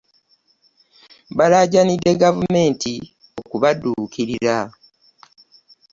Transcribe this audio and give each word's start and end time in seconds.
Baalaajanidde 1.37 2.11
Gavumenti 2.21 2.93
okubadduukirira 3.39 4.57